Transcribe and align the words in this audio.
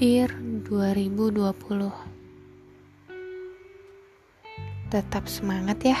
Dear 0.00 0.32
2020 0.32 1.44
Tetap 4.88 5.28
semangat 5.28 5.76
ya. 5.84 6.00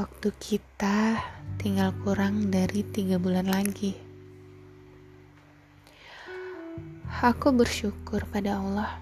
Waktu 0.00 0.32
kita 0.40 1.20
tinggal 1.60 1.92
kurang 2.00 2.48
dari 2.48 2.80
tiga 2.88 3.20
bulan 3.20 3.52
lagi. 3.52 3.92
Aku 7.20 7.52
bersyukur 7.52 8.24
pada 8.24 8.64
Allah. 8.64 8.96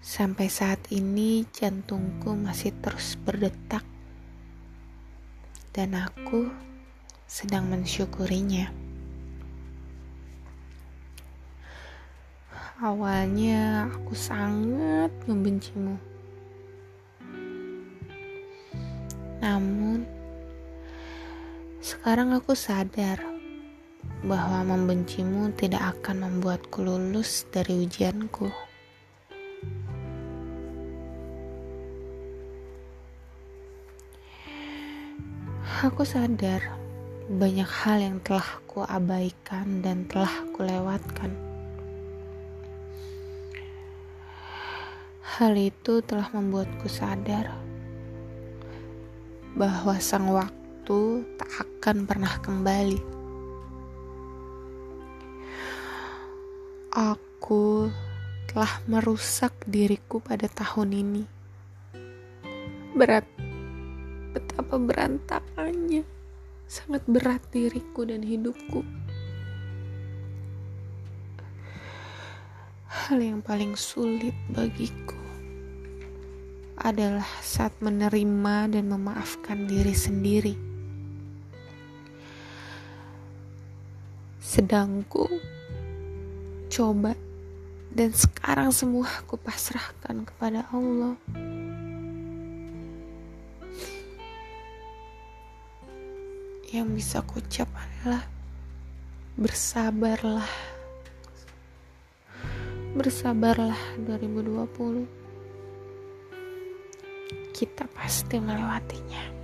Sampai 0.00 0.48
saat 0.48 0.88
ini 0.88 1.44
jantungku 1.52 2.32
masih 2.32 2.72
terus 2.80 3.20
berdetak. 3.20 3.84
Dan 5.76 6.00
aku 6.00 6.48
sedang 7.28 7.68
mensyukurinya 7.68 8.88
Awalnya 12.80 13.92
aku 13.92 14.16
sangat 14.16 15.12
membencimu. 15.28 16.00
Namun, 19.44 20.08
sekarang 21.84 22.32
aku 22.32 22.56
sadar 22.56 23.20
bahwa 24.24 24.64
membencimu 24.64 25.52
tidak 25.60 25.92
akan 25.92 26.24
membuatku 26.24 26.80
lulus 26.80 27.44
dari 27.52 27.84
ujianku. 27.84 28.48
Aku 35.84 36.00
sadar 36.08 36.80
banyak 37.28 37.68
hal 37.68 38.00
yang 38.00 38.16
telah 38.24 38.56
ku 38.64 38.88
abaikan 38.88 39.84
dan 39.84 40.08
telah 40.08 40.32
ku 40.56 40.64
lewatkan 40.64 41.19
Hal 45.40 45.56
itu 45.56 46.04
telah 46.04 46.28
membuatku 46.36 46.84
sadar 46.84 47.48
bahwa 49.56 49.96
sang 49.96 50.28
waktu 50.28 51.24
tak 51.40 51.48
akan 51.64 52.04
pernah 52.04 52.36
kembali. 52.44 53.00
Aku 56.92 57.88
telah 58.52 58.84
merusak 58.84 59.56
diriku 59.64 60.20
pada 60.20 60.44
tahun 60.44 61.08
ini. 61.08 61.24
Berat, 62.92 63.24
betapa 64.36 64.76
berantakannya, 64.76 66.04
sangat 66.68 67.00
berat 67.08 67.40
diriku 67.48 68.04
dan 68.04 68.20
hidupku. 68.28 68.84
Hal 72.92 73.16
yang 73.24 73.40
paling 73.40 73.72
sulit 73.72 74.36
bagiku 74.52 75.29
adalah 76.80 77.28
saat 77.44 77.76
menerima 77.84 78.72
dan 78.72 78.88
memaafkan 78.88 79.68
diri 79.68 79.92
sendiri. 79.92 80.54
Sedangku 84.40 85.28
coba 86.72 87.12
dan 87.92 88.10
sekarang 88.16 88.72
semua 88.72 89.06
aku 89.20 89.36
pasrahkan 89.36 90.24
kepada 90.24 90.64
Allah. 90.72 91.14
Yang 96.70 96.88
bisa 96.96 97.16
ku 97.26 97.42
ucap 97.42 97.68
adalah 97.76 98.24
bersabarlah. 99.36 100.50
Bersabarlah 102.96 103.78
2020 104.02 105.19
kita 107.60 107.84
pasti 107.92 108.40
melewatinya. 108.40 109.39